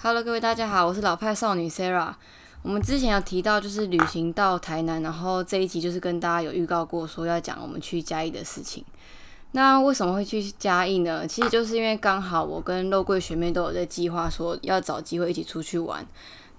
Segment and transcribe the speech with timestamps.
[0.00, 2.14] Hello，各位大家好，我是老派少女 Sarah。
[2.62, 8.84] 我们之前有提到，就是旅行到台南，然后这一集就是跟大家有预告过，说要讲我们去嘉义的事情。
[9.50, 11.26] 那为什么会去嘉义呢？
[11.26, 16.06] 其实就是因为刚好我跟肉桂学妹都有在计划，说要找机会一起出去玩，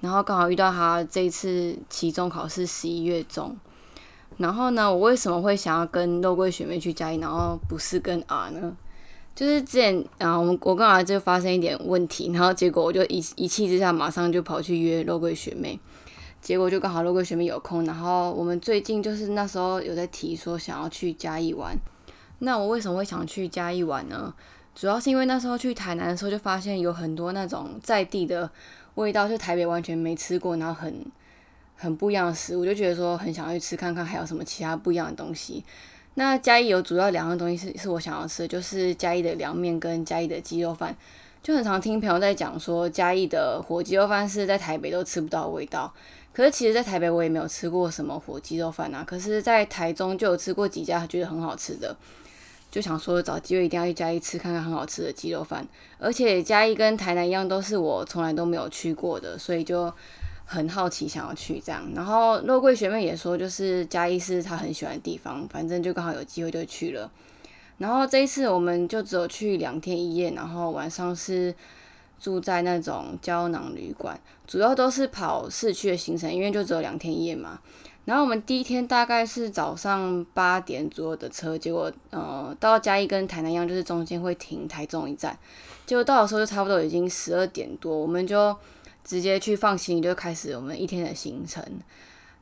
[0.01, 3.57] 然后刚好遇到她这一次期中考试十一月中。
[4.35, 8.75] 然后呢，我为什么会想要跟肉桂学妹去嘉义，然后不是跟 R 呢？
[9.39, 15.79] 就是之前啊，我们我跟儿就发生一点问题，然后结果我就一一气之下，马上就跑去约肉桂学妹，
[16.41, 21.73] 结果就刚好肉桂学妹有空，然后我们最近就是那时候有在提说想要去嘉义玩。
[22.39, 24.33] 那我为什么会想去嘉义玩呢？
[24.75, 28.51] 主要是因为那时候去台南的时候，就发现有很多那种在地的
[28.95, 31.05] 味道，就台北完全没吃过，然后很
[31.77, 35.63] 很不一样的食物，就觉得说很想要去吃看看，还有什么其他不一样的东西。
[36.15, 40.95] 那嘉义有主要两样东西是是我想要吃的，就是嘉义的凉面跟嘉义的鸡肉饭。
[41.41, 45.93] 就很常听朋友在讲说，嘉义的火鸡肉饭是在台北都吃不到味道。
[46.33, 49.03] 可是其实，在台北我也没有吃过什么火鸡肉饭啊。
[49.07, 51.95] 可是，在台中就有吃过几家，觉得很好吃的，
[52.69, 55.65] 就想说找机会一定要去嘉义吃看看很好吃的鸡肉饭。
[55.97, 59.93] 而且嘉义跟台南一样，都是我从来都没有去过的，所以就。
[60.51, 67.11] 很好奇，想要去这样，然后肉桂学妹也说，就是嘉义是她很喜欢的地方，反正就刚好有机会就去了。
[67.77, 71.53] 然后这一次我们就只有去两天一夜，然后晚上是
[72.19, 77.59] 住在那种胶囊旅馆，主要都是跑市区的行程，因为就只有两天一夜嘛。
[78.05, 85.37] 然后我们第一天大概是早上八点左右的车，结果呃到嘉义跟台南一样，就是中间会停台中一站，
[85.85, 88.57] 结果到的时候就差不多已经十二点多，我们就。
[89.03, 91.63] 直接去放行李就开始我们一天的行程，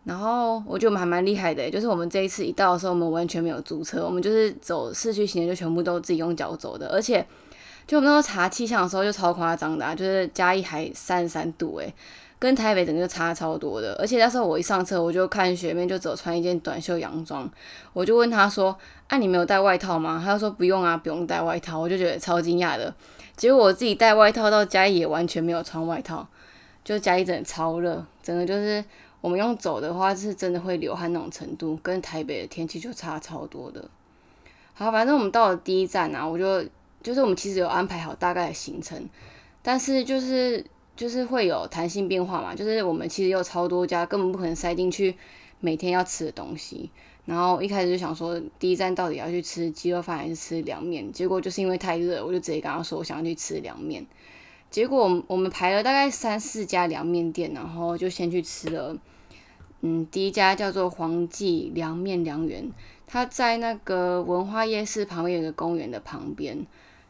[0.03, 7.25] 然后我觉得我们还蛮厉害的，就是我们这一次一到的时候，我们完全没有租车，我们就是走市区行程就全部都自己用脚走的，而且
[7.85, 11.93] 就我们那时候查气象的时候就超夸张的，啊，就是嘉义还三十三度诶，
[12.39, 17.49] 跟台北整个就差超多的，而且那时候我一上车我就看学妹就只穿一件短袖洋装，
[17.93, 22.93] 我就问他说：“啊，你没有带外套吗？”他就说：“不用啊，不用带外套。”我就觉得超惊讶的，
[23.35, 26.27] 结果我自己带外套到嘉义也完全没有穿外套。
[26.87, 28.81] 就嘉义真的超热，真的就是
[29.19, 33.83] 我们用走的话，是真的会流汗那种程度，跟台北的天气就差超多的。
[34.73, 36.63] 好，反正我们到了第一站啊，我就
[37.03, 39.05] 就是我们其实有安排好大概的行程，
[39.61, 40.65] 但是就是
[40.95, 45.13] 就是会有弹性变化嘛，就是我们其实有超多家，根本不可能塞进去
[45.59, 46.89] 每天要吃的东西。
[47.25, 51.11] 然后一开始就想说，第一站到底要去吃鸡肉饭还是吃凉面？
[51.11, 54.07] 结果就是因为太热，我就直接跟他说，我想要去吃凉面。
[54.69, 58.95] 结果我们排了大概三四家凉面店，然后就先去吃了。
[59.81, 62.69] 嗯，第一家叫做黄记凉面凉园，
[63.05, 66.57] 它在那个文化夜市旁边有个公园的旁边，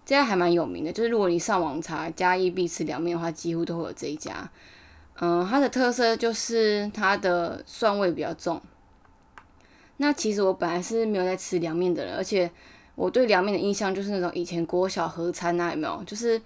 [0.05, 0.91] 这家还蛮有名的。
[0.91, 4.49] 就是如果你上网查嘉义必吃凉面的话，几乎都会有这一家。
[5.19, 8.61] 嗯，它的特色就是它的蒜味比较重。
[9.97, 12.51] 那其实我本来是没有在吃凉面的人，而且
[12.93, 16.03] 我对凉面的印象就是那种以前国小合餐啊，有没有？
[16.05, 16.39] 就是。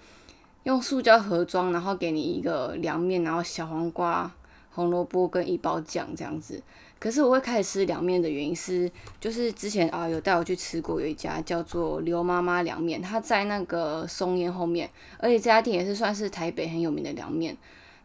[0.63, 4.31] 用塑胶盒装，然后给你一个凉面，然后小黄瓜、
[4.69, 6.61] 红萝卜跟一包酱这样子。
[6.99, 17.57] 可是我会开始吃凉面的原因是，就是之前啊有带我去吃过有一家叫做刘妈妈凉面，它在那个松烟后面，而且这家店也是算是台北很有名的凉面。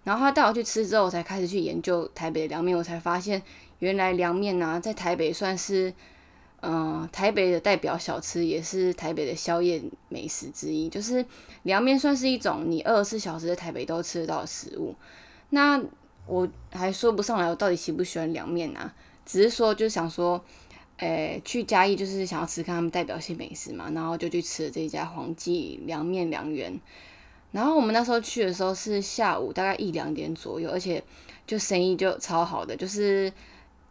[0.04, 3.42] 然后他带我去吃之后，我才开始去研究台北的凉面，我才发现
[3.80, 5.92] 原来凉面啊在台北算是。
[6.68, 11.24] 嗯，台北的代表小吃也是台北的宵夜美食之一，就是
[11.62, 14.92] 凉面算是一种你二十四小时在台北都吃得到的食物。
[15.50, 15.80] 那
[16.26, 18.92] 我还说不上来我到底喜不喜欢凉面啊，
[19.24, 20.44] 只是说就想说，
[20.96, 26.76] 诶，去嘉义就是想要吃看他们代表性美食嘛，然后就去吃了这一家黄记凉面凉园。
[27.52, 31.00] 然后我们那时候去的时候是下午大概一两点左右，而且
[31.46, 33.32] 就生意就超好的，就是。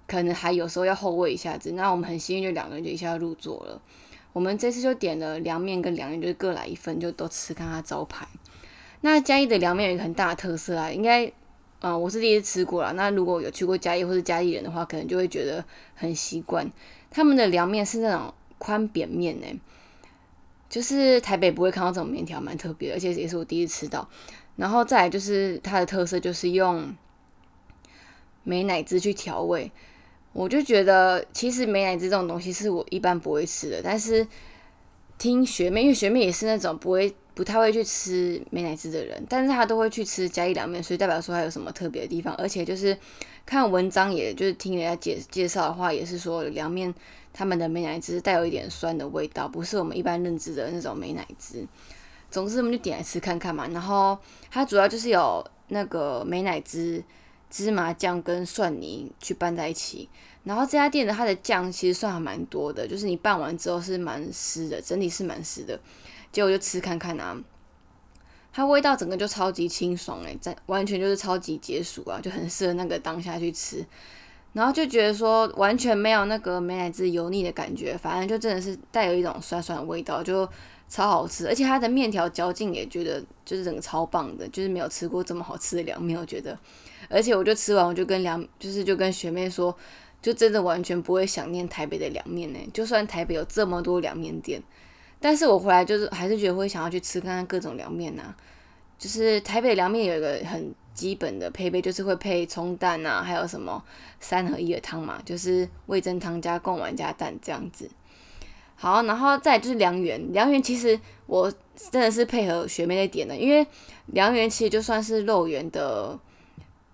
[0.08, 3.82] 可能还有时候要后位一下子，那我们很幸运，就两个人就一下入座了。
[4.34, 8.28] 我们这次就点了凉面跟凉面，就是各来一份，就都吃看它招牌。
[9.02, 11.32] 那嘉义的凉面有一个很大的特色啊，应该，
[11.80, 12.92] 嗯，我是第一次吃过了。
[12.94, 15.64] 那如果有去过嘉义或是嘉义人的话，可能就会觉得
[15.94, 16.70] 很习惯。
[17.10, 19.48] 他们的凉面是那种宽扁面呢，
[20.70, 24.08] 就是台北不会看到这种面条，蛮特别，而且也是我第一次吃到。
[24.58, 26.94] 然后再来就是它的特色，就是用
[28.44, 29.72] 美奶滋去调味。
[30.36, 33.82] 我就觉得，其实美乃滋这种东西是我一般不会吃的。
[33.82, 34.28] 但是
[35.18, 42.36] 听学妹，因为学妹也是那种不会、不太会去吃美乃滋的人，但是她都会去吃加一凉面，所以代表说她有什么特别的地方。
[42.36, 42.96] 而且就是
[43.46, 46.94] 看文章，也就是听人家介介绍的话，也是说凉面
[47.32, 51.66] 他们的美乃滋带有一点酸的味道，不是我们一般认知的那种美乃滋。
[52.30, 53.70] 总之我们就点来吃看看嘛。
[53.70, 54.18] 然后
[54.52, 57.02] 它主要就是有那个美乃滋、
[57.56, 60.10] 芝麻酱跟蒜泥去拌在一起。
[60.44, 65.80] 然后这家店的它的酱其实算还蛮多的，就是你拌完之后是蛮湿的，整体是蛮湿的。
[66.34, 67.34] 结果就吃看看啊，
[68.52, 73.86] 它味道整个就超级清爽诶，在完全就是超级解暑啊，就很适合那个当下去吃。
[74.52, 80.48] 然后就觉得说完全没有那个美乃滋油腻的感觉，反正就真的是带有一种酸酸的味道，就
[80.88, 81.48] 超好吃。
[81.48, 86.58] 而且它的面条嚼劲也觉得就是整个超棒的，就是没有吃过这么好吃的凉面，我觉得。
[87.10, 89.76] 而且我就吃完，我就跟凉就是就跟学妹说，
[90.22, 92.60] 就真的完全不会想念台北的凉面呢。
[92.74, 94.62] 就算台北有这么多凉面店，
[95.20, 98.36] 但是我回来就是还是觉得会想要去吃看看各种凉面呐。
[98.98, 100.74] 就是台北凉面有一个很。
[100.96, 103.84] 基本的配备就是会配葱蛋啊，还有什么
[104.22, 107.92] 三合一的汤嘛，就是味增汤加贡丸加蛋这样子。
[108.76, 111.52] 好，然后再就是凉圆，凉圆其实我
[111.92, 113.66] 真的是配合学妹在点的，因为
[114.08, 116.20] 凉圆其实就算是肉圆的，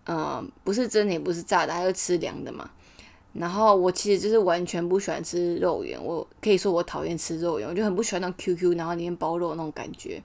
[0.05, 2.69] 嗯，不是蒸的也不是炸的，还是吃凉的嘛。
[3.33, 10.21] 然后我其实就是完全不喜欢吃肉圆，我可以说我讨厌吃肉圆，我就很不喜欢那 QQ，然后里面包肉那种感觉。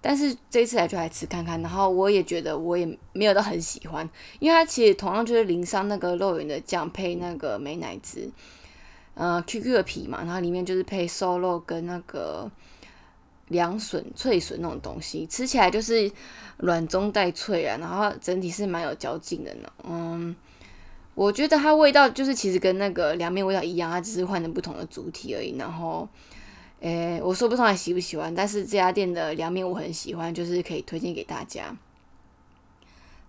[0.00, 4.08] 但是这次来就来吃看看，然后我也觉得我也没有到很喜欢，
[4.40, 8.28] 因为它其实同样就是淋上那个肉圆的酱配那个美乃滋，
[9.14, 12.50] 呃，QQ 的皮嘛，然后里面就是配瘦肉跟那个
[13.48, 16.10] 凉笋、脆笋那种东西，吃起来就是
[16.58, 19.72] 软中带脆啊，然后整体是蛮有嚼劲的呢。
[19.84, 20.34] 嗯，
[21.14, 26.08] 我觉得它味道就是其实跟那个凉面味道一样，它只是换成不同的主体而已，然后。
[26.84, 31.76] 诶，我说不上来喜不喜欢，但是这家店的凉面我很喜欢，就是可以推荐给大家。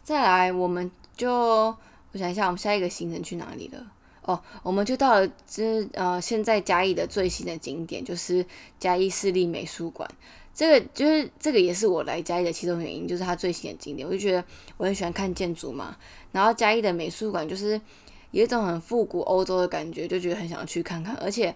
[0.04, 1.32] 再来，我们就
[2.12, 3.86] 我想一下，我们下一个行程去哪里了？
[4.24, 8.46] 哦，我们就到了这呃，现在嘉义的最新的景点就是
[8.80, 10.10] 嘉义市立美术馆。
[10.54, 14.08] 这个就是这个也是我来嘉义的其中原因，就是它最新的景点。
[14.08, 14.44] 我就觉得
[14.78, 15.98] 我很喜欢看建筑嘛，
[16.31, 17.80] 然后嘉义的美术馆就是
[18.31, 21.56] 有一种很复古欧洲的感觉，就觉得很想去看看，而且。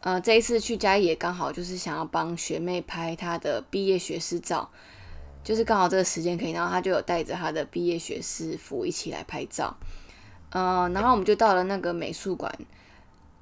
[0.00, 4.68] 呃，这一次去嘉义也刚好就是想要帮学妹拍她的毕业学士照，
[5.42, 9.74] 就是刚好这个时间可以，然后她就有带着她的毕业学士服一起来拍照。
[10.54, 12.56] 嗯，然后我们就到了那个美术馆，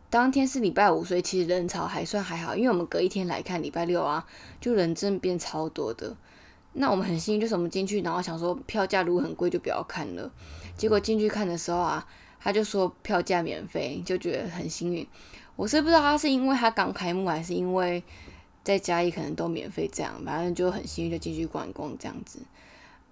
[0.09, 4.27] 当天是礼拜五，所以其实人潮还算还好，因为我们隔一天来看礼拜六啊，
[4.63, 6.17] 就人真变超多的。
[6.73, 10.33] 那我们很幸运，就是我们进去，然后想说票价如果很贵就不要看了，
[10.75, 12.07] 结果进去看的时候啊，
[12.41, 15.07] 他就说票价免费，就觉得很幸运。
[15.55, 18.03] 我是不知道他是因为他刚开幕，还是因为
[18.65, 22.39] 在嘉义可能都免费这样，反正就很幸运就进去逛逛这样子。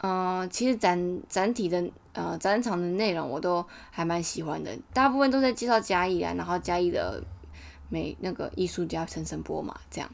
[0.03, 7.23] 嗯，其实展展体的呃展场的内容我都还蛮喜欢的，大部分都在介绍嘉义啊，然后嘉义的
[7.91, 10.11] 美那个艺术家陈升波嘛这样。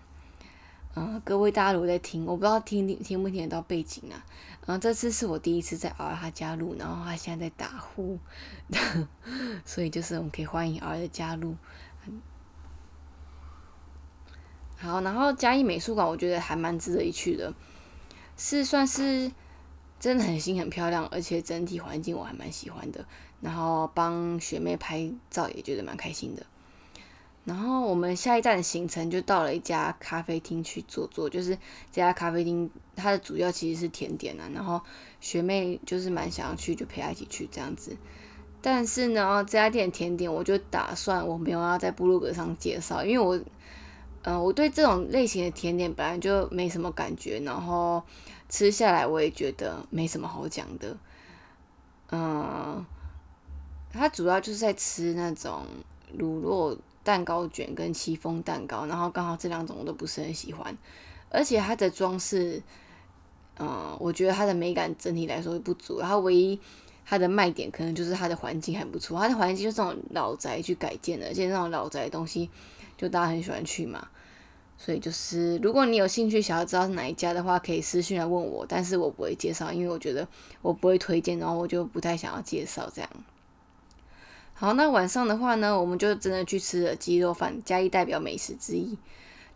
[0.96, 4.24] 嗯，各位大家如果在听，我不知道听听听不听得到背景啊。
[4.66, 8.18] 嗯，这次是我第一次在 R 他加入，然后他现在在打呼，
[9.64, 11.54] 所以就是我们可以欢迎 R 的加入。
[14.78, 17.54] 好，然后嘉义美术馆我觉得还蛮值得一去的，
[18.36, 19.30] 是算是
[19.98, 23.04] 真的很新很漂亮，而且整体环境我还蛮喜欢的。
[23.40, 26.44] 然后帮学妹拍照也觉得蛮开心的。
[27.44, 31.54] 然后我们下一站的行程就到了一家咖啡厅去坐坐，就是
[31.92, 34.50] 这家咖啡厅它的主要其实是甜点啊。
[34.52, 34.80] 然后
[35.20, 37.96] 学妹就是蛮想要去，就陪她一起去这样子。
[38.60, 43.40] 但是呢，这家店甜点我就打算我没有要在部落格上介绍，因为我，
[44.28, 48.02] 嗯，我对这种类型的甜点本来就没什么感觉，然后
[48.48, 50.96] 吃下来我也觉得没什么好讲的。
[52.10, 52.84] 嗯，
[53.92, 55.62] 它主要就是在吃那种
[56.12, 60.76] 乳酪蛋糕卷跟戚风蛋糕，然后刚好这两种我都不是很喜欢，
[61.30, 62.60] 而且它的装饰，
[63.60, 66.58] 嗯，我觉得它的美感整体来说不足，然后唯一。
[67.08, 72.50] 它的卖点可能就是它的环境还不错，它的环境就是这种老宅去改建的，而且那种老宅的东西
[72.98, 74.08] 就大家很喜欢去嘛。
[74.78, 80.28] 所以就是如果你有兴趣想要知道是哪一家的话，可以私信来问我，但是我不会介绍，因为我觉得
[80.60, 83.10] 我不会推荐，然后我就不太想要介绍这样。
[84.52, 88.96] 好，那晚上的话呢，我们就真的去吃了鸡肉饭，嘉义代表美食之一，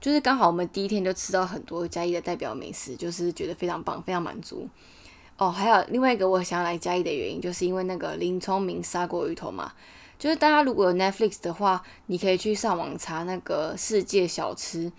[0.01, 4.69] 就是刚好我们第一天就吃到很多嘉义的代表美食，就是觉得非常棒，非常满足。
[5.37, 9.73] 哦，还有另外一个我想要来嘉义的原因，就是因为那个林聪明砂锅鱼头嘛。
[10.21, 14.93] 就是大家如果有 Netflix 的话，你可以去上网查那个世界小吃，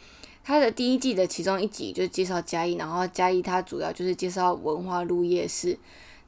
[0.44, 5.78] 它的第一季的其中一集就介绍嘉义，然后嘉义它主要就是介绍文化路夜市。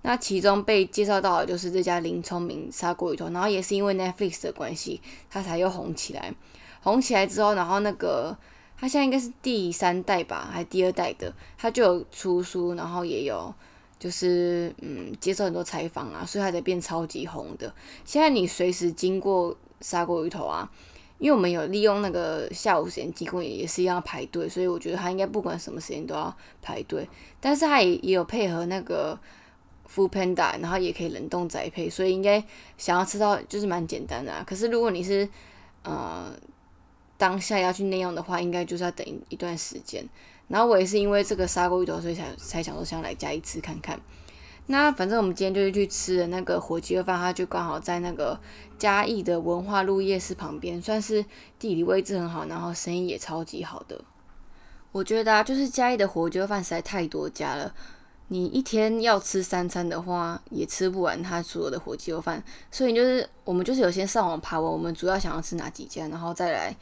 [0.04, 6.34] 那其中被介绍到的就是这家林聪明砂锅鱼头，然后也是因为 Netflix 的关系，它才又红起来。
[6.82, 8.38] 红起来之后，然后那个。
[8.76, 13.54] 他现在应该是第三代吧，还第二代的，他就有出书，然后也有
[14.04, 17.74] 就是嗯接受很多采访啊，所以他才变超级红的。
[18.04, 20.70] 现在你随时经过砂锅鱼头啊，
[21.20, 27.08] 因为我们有利用那个下午时间提供，也是一样排队，所以我觉得他应该不管什么时间都要排队。
[27.40, 29.18] 但是他也也有配合那个
[29.90, 32.44] Food Panda，然后也可以冷冻宅配，所以应该
[32.78, 34.34] 想要吃到就是蛮简单的。
[34.34, 35.30] 啊可是如果你是
[35.84, 36.34] 呃。
[37.16, 40.04] 当下要去内用的话，应该就是要等一段时间。
[40.48, 44.00] 然后我也是因为这个砂锅鱼头，所以才才想说想来加一吃看看。
[44.68, 48.40] 那反正我们今天就是去吃的那个火鸡肉饭，它就刚好在那个
[48.78, 51.26] 嘉义的文化路夜市旁边，算是
[51.60, 54.00] 地理位置很好，然后生意也超级好的。
[54.92, 57.74] 我觉得啊，就是嘉义的火鸡肉饭实在太多家了，
[58.28, 62.42] 你一天要吃三餐的话，也吃不完它所有的火鸡肉饭。
[62.72, 66.76] 所以就是我们就是有先上网爬文，我们主要想要吃哪几家，然后再来。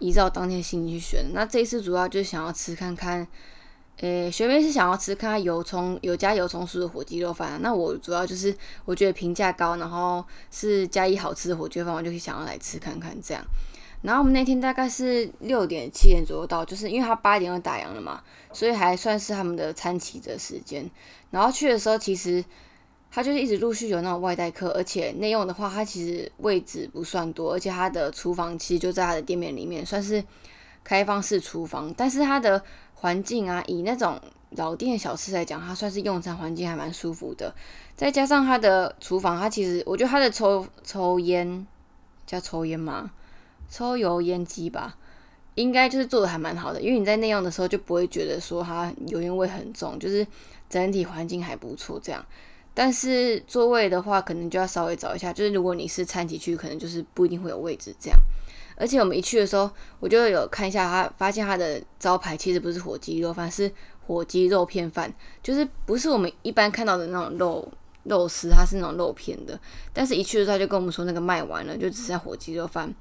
[0.00, 1.26] 依照当天心情去选。
[1.32, 3.26] 那这一次主要就是想要吃看看，
[3.98, 7.60] 诶，学妹是想要吃看看油葱有加油葱酥的火鸡肉饭。
[7.62, 8.52] 那我主要就是
[8.84, 13.44] 我觉得评价高，然后是加一好吃的火鸡肉饭，我就想要来吃看看这样。
[14.02, 20.90] 然后我们那天大概是六点七点左右到，就是因为他八点就打烊了嘛，所以还算是他们的餐期的时间。
[21.30, 22.44] 然后去的时候其实。
[23.10, 30.22] 它就是一直陆续有那种外带客，而且内用的话，它其实位置不算多，而且它的厨房其实就在它的店面里面，算是
[30.84, 31.92] 开放式厨房。
[31.96, 32.62] 但是它的
[32.94, 34.16] 环境啊，以那种
[34.50, 37.52] 老店小吃来讲，它算是用餐环境还蛮舒服的。
[37.96, 41.66] 再加上它的厨房，它其实我觉得它的抽抽烟
[42.26, 43.10] 叫抽烟吗？
[43.68, 44.96] 抽油烟机吧，
[45.56, 50.24] 应该就是做的还蛮好的，因为你在内用的时候就不会觉得说它油烟味很重，就是
[50.68, 52.24] 整体环境还不错这样。
[52.80, 55.30] 但是座位的话，可能就要稍微找一下。
[55.30, 58.18] 就是如果你是餐级区，可能就是不一定会有位置这样。
[58.74, 63.70] 而且我们一去的时候，我就有看一下他，发现他的招牌其实不是火鸡肉饭，是
[64.06, 67.68] 火鸡肉片饭，就是不是我们一般看到的那种肉
[68.04, 69.60] 肉丝，它是那种肉片的。
[69.92, 72.94] 但是一去的时候就跟我们说那个卖完了，就只剩下火鸡肉饭。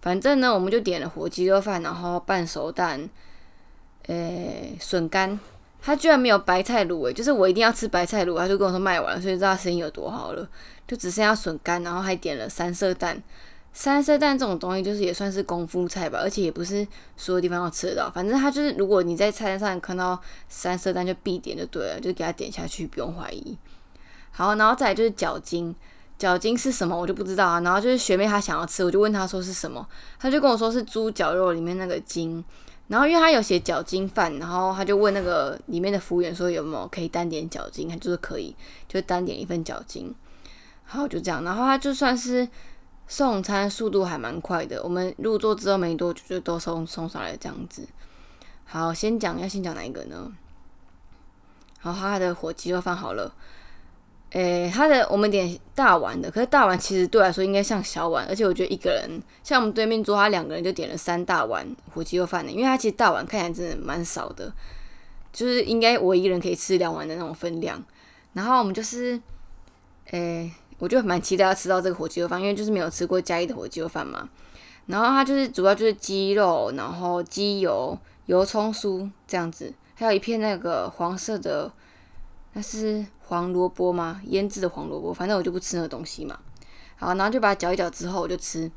[0.00, 3.06] 反正呢，我们就点了火鸡肉饭，然后半熟蛋，
[4.06, 5.38] 诶，笋干。
[5.86, 10.48] 他居然没有白菜卤味，就是我一定要吃白菜卤，他就跟我说卖完了，所以知道生意有多好了，
[10.84, 13.22] 就只剩下笋干，然后还点了三色蛋。
[13.72, 16.84] 三色蛋这种东西就是也算是功夫菜吧，而且也不是
[17.16, 18.10] 所有地方都吃得到。
[18.10, 23.56] 反正他就是如果你在菜单上看到三色蛋就必点就对了，就给他点下去，不用怀疑。
[24.32, 25.72] 好，然后再来就是脚筋，
[26.18, 27.60] 脚筋是什么我就不知道啊。
[27.60, 29.86] 然后就是学妹她想要吃，我就问她说是什么，
[30.18, 32.44] 她就跟我说是猪脚肉里面那个筋。
[32.88, 38.54] 然后因为他有写脚筋饭，然后他就问那个里面的服务员说有没有可以单点脚筋，他就是可以，
[38.88, 40.14] 就单点一份脚筋。
[40.84, 41.42] 好，就这样。
[41.42, 42.48] 然后他就算是
[43.08, 47.88] 送餐速度还蛮快的，我们入座之后没多久就都送送上来这样子。
[48.64, 50.32] 好，先讲要先讲哪一个呢？
[51.80, 53.34] 好，他的火鸡肉饭好了。
[54.36, 59.10] 诶，他的我们点大碗的，可是大碗其实对我来说应该像小碗，而且我觉得一个人
[59.42, 64.52] 像我们对面桌，他两个人就点了三大碗火鸡肉饭的，因为他其实大碗看起来真的蛮少的，
[65.32, 67.82] 就是应该我一个人可以吃两碗的那种分量。
[68.34, 69.18] 然后我们就是，
[70.10, 74.28] 诶，我就蛮期待要吃到这个火鸡肉饭，因为就是没有吃过嘉义的火鸡肉饭嘛。
[74.84, 81.72] 然后它就是主要就是鸡肉，然后鸡油、油葱酥这样子，还有一片那个黄色的，
[82.52, 83.06] 那是。
[83.28, 84.20] 黄萝卜吗？
[84.26, 86.38] 腌制的黄萝卜，反正我就不吃那个东西嘛。
[86.94, 88.70] 好，然后就把它搅一搅之后，我就吃。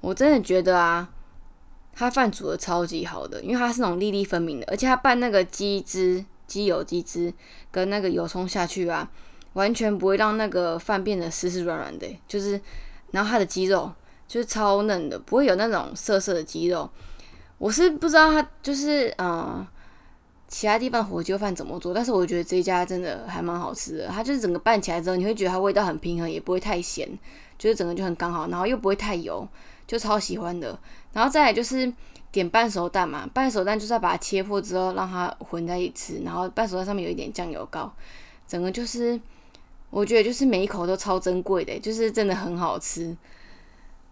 [0.00, 1.08] 我真的觉得啊，
[1.92, 7.34] 它饭煮的超级好的，因为它是那种粒粒分明的，而且它拌那个鸡汁、鸡油、鸡汁
[7.72, 9.10] 跟那个油葱下去啊，
[9.54, 12.06] 完全不会让那个饭变得湿湿软软的。
[12.28, 12.60] 就是，
[13.10, 13.92] 然后它的鸡肉
[14.28, 16.88] 就是超嫩的，不会有那种涩涩的鸡肉。
[17.58, 19.66] 我是不知道它就是嗯。
[20.48, 21.92] 其他地方火鸡肉饭怎么做？
[21.92, 24.08] 但是我觉得这一家真的还蛮好吃的。
[24.08, 27.08] 它就是整个拌起来之后，你会觉得它味道很平衡，也不会太咸，
[27.58, 29.46] 就是整个就很刚好，然后又不会太油，
[29.86, 30.78] 就超喜欢的。
[31.12, 31.92] 然后再来就是
[32.30, 37.92] 点半熟蛋嘛，半熟蛋就是要把它切破之后让它混在一起吃，然后半熟蛋上面有一点酱油膏，
[38.46, 39.20] 整个就是
[39.90, 43.16] 我觉得就是每一口都超珍贵的，就是真的很好吃。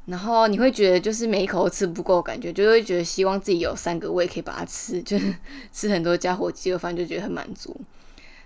[0.07, 5.35] 然后你会觉得就是每一口都吃不够，感觉就会觉得希望自己有三个胃可以把它吃，就是
[5.73, 7.75] 吃很多家火鸡肉饭就觉得很满足。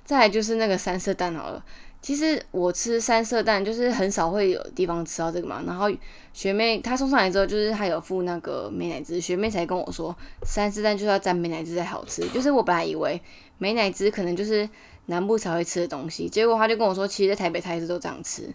[0.05, 1.63] 再来就是那个三色蛋好了，
[2.01, 5.63] 其实我吃三色蛋就是很少会有地方吃到这个嘛。
[5.67, 5.91] 然后
[6.33, 12.27] 学妹她送上来之后，就是她有附那个美奶滋，学妹才跟我说三色蛋就是要沾美奶滋才好吃。
[12.29, 13.21] 就是我本来以为
[13.59, 14.67] 美奶滋可能就是
[15.07, 18.49] 南部才会吃的东西，结果她就跟我说，其实在台北她一直都这样吃。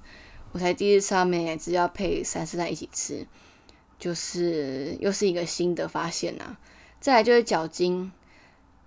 [0.54, 3.26] 我才第一次吃到美乃滋要配三四蛋一起吃，
[4.00, 6.56] 就是又是一个新的发现呐。
[7.02, 8.10] 再来就是饺筋，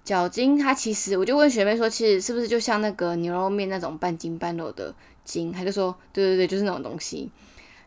[0.05, 4.95] 饺筋它其实我就问学妹说，其实是不是就像那个牛肉面那种半筋半肉的
[5.25, 5.53] 筋？
[5.53, 7.31] 她就说，对对对，就是那种东西。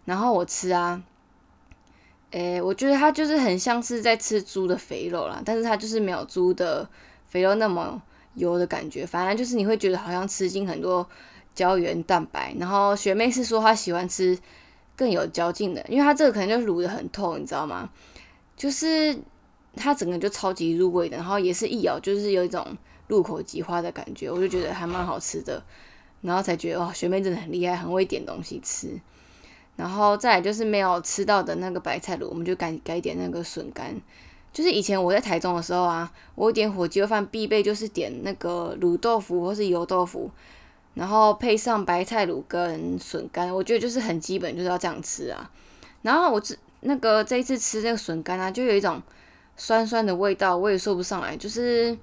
[0.04, 1.02] 然后我吃啊，
[2.32, 6.88] 诶，我觉得它就是很像是在吃猪的肥肉啦，但是它就是没有猪的
[7.30, 8.02] 肥肉那么
[8.36, 11.08] 油的感觉，反正就是你会觉得好像吃进很多
[11.54, 12.56] 胶原蛋白。
[12.60, 14.38] 然后学妹是说她喜欢吃
[14.96, 17.90] 更有嚼劲的，因为它这个可能就卤的很透，你知道吗？
[18.58, 19.18] 就是
[19.76, 22.66] 它整个就超级入味的，然后也是一咬就是有一种
[23.08, 25.64] 入口即化的感觉，我就觉得还蛮好吃的，
[26.22, 29.00] 然后才觉得哇，学妹真的很厉害，很会点东西吃。
[29.78, 33.96] 然后再来就是没有吃到的那个白菜卤，我们就改改点那个笋干。
[34.52, 40.30] 就是以前我在台中的时候啊，我点火鸡肉饭必备就是点那个卤豆腐或是油豆腐，
[41.00, 45.50] 然后配上白菜卤跟笋干，我觉得就是很基本，就是要这样吃啊。
[46.02, 49.02] 然后我这那个这一次吃这个笋干啊，就有一种
[49.56, 51.38] 酸酸的味道，我也说不上来。
[51.38, 51.98] 就是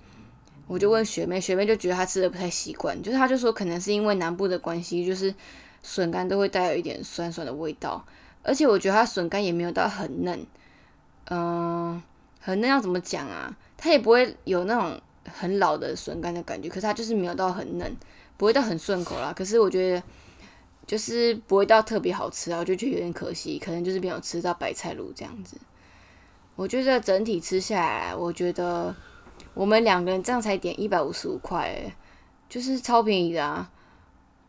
[0.66, 5.34] 我就问学妹，学妹就觉得她吃的不太习惯，就是她就说可能是因为南部的关系，就是。
[5.88, 8.04] 笋干都会带有一点酸酸的味道，
[8.42, 10.44] 而且我觉得它笋干也没有到很嫩，
[11.30, 12.02] 嗯，
[12.40, 13.56] 很嫩要怎么讲啊？
[13.76, 15.00] 它也不会有那种
[15.32, 17.96] 很老的笋干的感觉，可是它就是没有到很嫩，
[18.36, 19.32] 不会到很顺口啦。
[19.32, 20.02] 可是我觉得
[20.86, 25.56] 就是不会到特别好吃啊，我就觉得有点可惜，可能就是没有吃到白菜卤这样子。
[26.54, 28.94] 我觉得整体吃下来，我觉得
[29.54, 31.94] 我们两个人这样才点一百五十五块，
[32.48, 33.70] 就是超便宜的啊。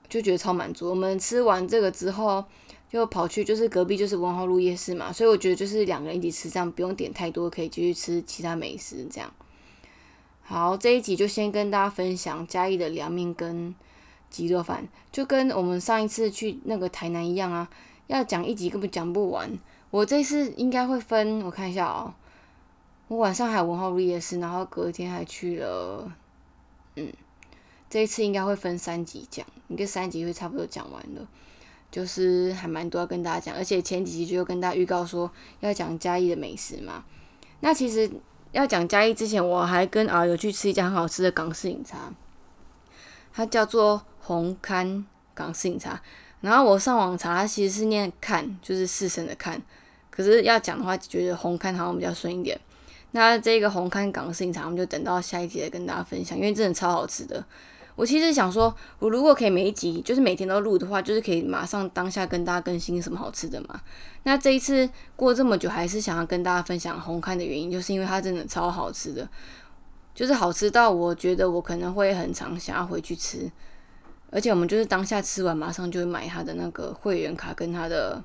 [0.10, 0.90] 就觉得超满足。
[0.90, 2.42] 我们吃完这个之后，
[2.90, 9.06] 就跑去就是隔壁就是文化路夜市嘛，所以我觉得就是两个人一起吃，这样不用点太多，可以继续吃其他美食。
[9.12, 9.30] 这样，
[10.50, 13.76] 好，这一集就先跟大家分享嘉义的凉面跟
[14.30, 17.70] 鸡肉饭，就跟我们上一次去那个台南一样啊，
[18.08, 19.52] 要讲一集根本讲不完。
[19.92, 22.14] 我这次应该会分，我看一下哦，
[23.10, 26.10] 我晚上还有文化路夜市，然后隔天还去了，
[26.96, 27.12] 嗯。
[27.90, 31.28] 这一次应该会分三集讲，应该三集会差不多讲完了，
[31.92, 37.04] 就是还蛮多要跟大家讲，而且前几集就跟大家预告说要讲嘉义的美食嘛。
[37.60, 38.10] 那其实
[38.58, 42.12] 要讲嘉义之前，我还跟啊有去吃一家很好吃的港式饮茶，
[43.32, 45.04] 它叫做红磡
[45.36, 46.02] 港式饮茶。
[46.42, 49.62] 然后我上网查，它其实是念“看”，就是四声的“看”，
[50.10, 52.60] 可是要讲的话，觉得红磡好像比较顺一点。
[53.12, 57.46] 那这个红磡港式饮茶，我们就等到下一集再跟大家分享，因为真的超好吃的。
[57.98, 63.82] 我其实想说，我如果可以每一集就是每天都录的话，就是可以马上当下跟大家更新什么好吃的嘛。
[64.22, 69.28] 那这一次过这么久，还是想要跟大家分享红磡的原因，就是因为它真的超好吃的，
[70.14, 73.52] 就是好吃到我觉得我可能会很常想要回去吃。
[74.30, 78.24] 而且我们就是当下吃完，马上就买他的那个会员卡跟他的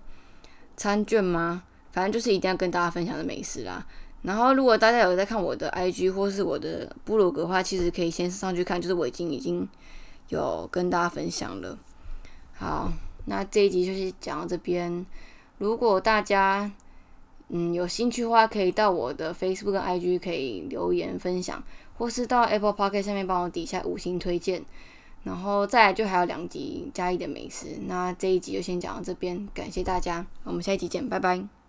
[0.76, 1.62] 餐券吗？
[1.92, 3.87] 反正就是一定要跟大家分享的美食啦。
[4.22, 9.68] 然后，如果大家有在看我的 IG 或是我的部落格的话，其实可以先上去看，就是我已经已经
[10.28, 11.76] 有跟大家分享了。
[12.54, 12.92] 好，
[13.24, 15.04] 那这一集就是讲到这边。
[15.58, 16.70] 如果大家
[17.48, 21.61] 嗯有兴趣的话，可以到我的 Facebook 跟 IG 可以留言分享，
[21.98, 24.64] 或是到 Apple p o c k e t 下面帮我底下五星推荐。
[25.24, 27.78] 然后再来就还有两集嘉义的美食。
[27.87, 31.62] 那这一集就先讲到这边，感谢大家，我们下一集见，拜拜。